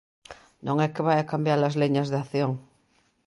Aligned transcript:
Non 0.65 0.77
é 0.85 0.87
que 0.93 1.05
vaia 1.07 1.29
cambiar 1.31 1.59
as 1.63 1.77
liñas 1.81 2.07
de 2.09 2.17
acción. 2.23 2.51